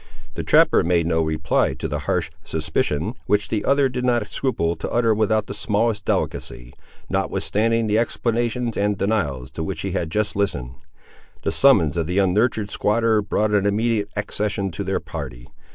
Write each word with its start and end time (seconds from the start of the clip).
The 0.33 0.41
trapper 0.41 0.83
made 0.83 1.05
no 1.05 1.21
reply 1.21 1.75
to 1.75 1.87
the 1.87 1.99
harsh 2.09 2.31
suspicion 2.43 3.13
which 3.27 3.49
the 3.49 3.63
other 3.63 3.87
did 3.87 4.03
not 4.03 4.25
scruple 4.25 4.75
to 4.77 4.89
utter 4.89 5.13
without 5.13 5.45
the 5.45 5.53
smallest 5.53 6.05
delicacy, 6.05 6.73
notwithstanding 7.07 7.85
the 7.85 7.99
explanations 7.99 8.75
and 8.77 8.97
denials 8.97 9.51
to 9.51 9.63
which 9.63 9.81
he 9.81 9.91
had 9.91 10.09
just 10.09 10.35
listened. 10.35 10.73
The 11.43 11.51
summons 11.51 11.97
of 11.97 12.07
the 12.07 12.17
unnurtured 12.17 12.71
squatter 12.71 13.21
brought 13.21 13.51
an 13.51 13.67
immediate 13.67 14.09
accession 14.15 14.71
to 14.71 14.83
their 14.83 14.99
party. 14.99 15.49